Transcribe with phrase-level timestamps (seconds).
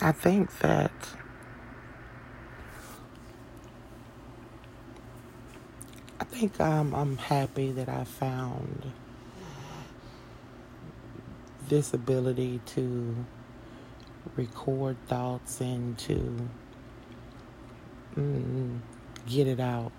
[0.00, 0.92] I think that
[6.20, 8.92] I think um, I'm happy that I found
[11.68, 13.24] this ability to
[14.36, 16.48] record thoughts and to
[18.16, 18.78] mm,
[19.26, 19.92] get it out.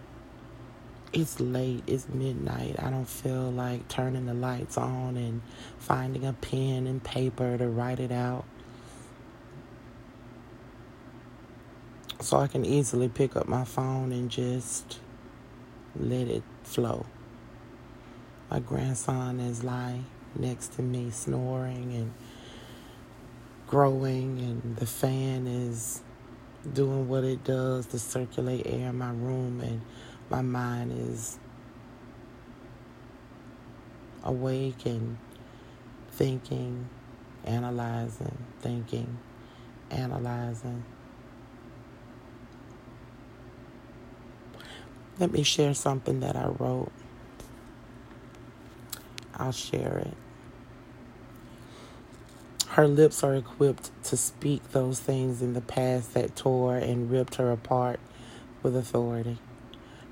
[1.11, 2.75] It's late, it's midnight.
[2.79, 5.41] I don't feel like turning the lights on and
[5.79, 8.45] finding a pen and paper to write it out.
[12.27, 14.99] So I can easily pick up my phone and just
[15.97, 17.05] let it flow.
[18.51, 20.03] My grandson is lying
[20.37, 22.13] next to me, snoring and
[23.65, 26.01] growing, and the fan is
[26.73, 29.81] doing what it does to circulate air in my room, and
[30.29, 31.39] my mind is
[34.25, 35.17] awake and
[36.11, 36.89] thinking,
[37.45, 39.17] analyzing, thinking,
[39.89, 40.83] analyzing.
[45.19, 46.91] Let me share something that I wrote.
[49.35, 50.13] I'll share it.
[52.69, 57.35] Her lips are equipped to speak those things in the past that tore and ripped
[57.35, 57.99] her apart
[58.61, 59.39] with authority.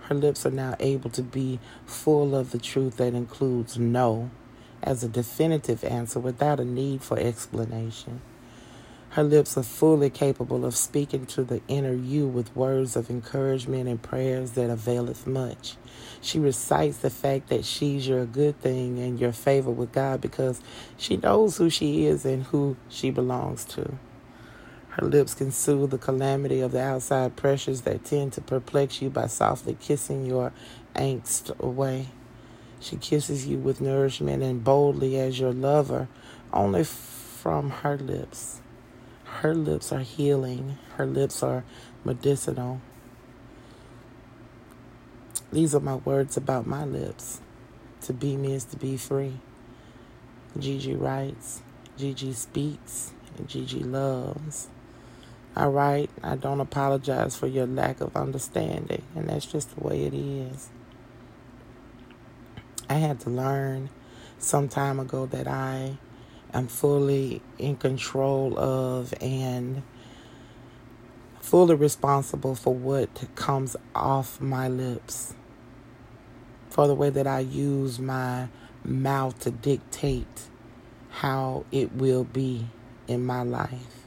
[0.02, 4.32] Her lips are now able to be full of the truth that includes no
[4.82, 8.22] as a definitive answer without a need for explanation.
[9.16, 13.88] Her lips are fully capable of speaking to the inner you with words of encouragement
[13.88, 15.78] and prayers that availeth much.
[16.20, 20.60] She recites the fact that she's your good thing and your favor with God because
[20.98, 23.94] she knows who she is and who she belongs to.
[24.90, 29.10] Her lips can soothe the calamity of the outside pressures that tend to perplex you
[29.10, 30.52] by softly kissing your
[30.94, 32.08] angst away.
[32.82, 36.10] She kisses you with nourishment and boldly as your lover,
[36.52, 38.60] only from her lips.
[39.42, 41.66] Her lips are healing, her lips are
[42.06, 42.80] medicinal.
[45.52, 47.42] These are my words about my lips.
[48.04, 49.40] To be me is to be free.
[50.58, 51.62] Gigi writes,
[51.98, 54.70] Gigi speaks, and Gigi loves.
[55.54, 60.06] I write, I don't apologize for your lack of understanding, and that's just the way
[60.06, 60.70] it is.
[62.90, 63.90] I had to learn
[64.40, 65.98] some time ago that I
[66.56, 69.84] I'm fully in control of and
[71.42, 75.34] fully responsible for what comes off my lips,
[76.70, 78.48] for the way that I use my
[78.86, 80.44] mouth to dictate
[81.10, 82.68] how it will be
[83.06, 84.06] in my life.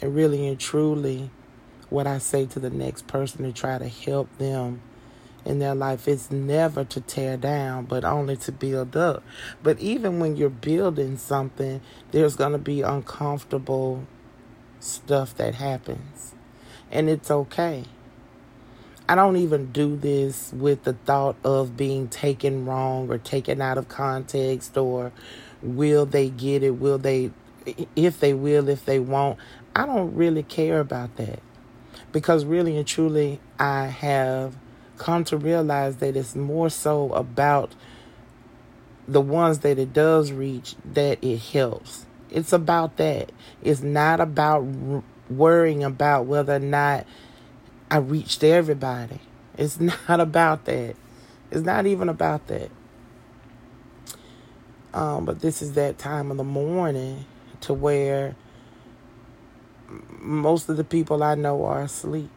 [0.00, 1.30] And really and truly,
[1.90, 4.80] what I say to the next person to try to help them
[5.44, 9.22] in their life is never to tear down, but only to build up.
[9.62, 11.80] But even when you're building something,
[12.10, 14.06] there's going to be uncomfortable
[14.80, 16.34] stuff that happens.
[16.90, 17.84] And it's okay.
[19.08, 23.78] I don't even do this with the thought of being taken wrong or taken out
[23.78, 25.12] of context or
[25.60, 26.70] will they get it?
[26.70, 27.30] Will they,
[27.96, 29.38] if they will, if they won't?
[29.74, 31.40] I don't really care about that
[32.12, 34.54] because really and truly, I have
[34.96, 37.74] come to realize that it's more so about
[39.08, 42.06] the ones that it does reach that it helps.
[42.30, 43.30] It's about that.
[43.62, 44.64] It's not about
[45.28, 47.06] worrying about whether or not
[47.90, 49.20] I reached everybody.
[49.58, 50.96] It's not about that.
[51.50, 52.70] It's not even about that.
[54.94, 57.24] Um, but this is that time of the morning
[57.62, 58.36] to where
[60.20, 62.30] most of the people I know are asleep.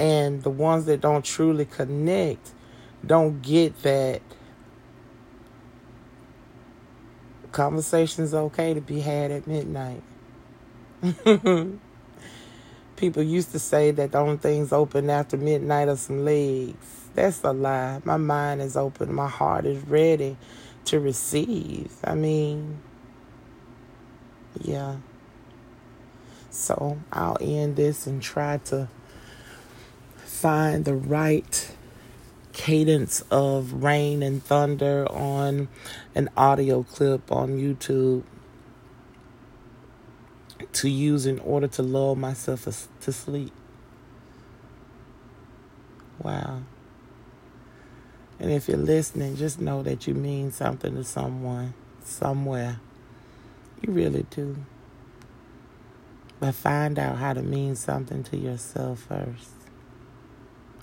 [0.00, 2.52] And the ones that don't truly connect
[3.04, 4.22] don't get that
[7.52, 10.02] conversations okay to be had at midnight.
[12.96, 17.08] People used to say that the only things open after midnight are some legs.
[17.14, 18.00] That's a lie.
[18.02, 19.12] My mind is open.
[19.12, 20.38] My heart is ready
[20.86, 21.92] to receive.
[22.04, 22.80] I mean,
[24.62, 24.96] yeah.
[26.50, 28.88] So I'll end this and try to
[30.40, 31.70] find the right
[32.54, 35.68] cadence of rain and thunder on
[36.14, 38.22] an audio clip on YouTube
[40.72, 43.52] to use in order to lull myself to sleep.
[46.22, 46.62] Wow.
[48.38, 52.80] And if you're listening, just know that you mean something to someone, somewhere.
[53.82, 54.56] You really do.
[56.38, 59.59] But find out how to mean something to yourself first.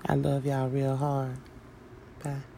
[0.09, 1.37] I love y'all real hard.
[2.23, 2.56] Bye.